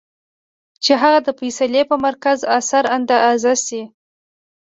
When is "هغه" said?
1.01-1.19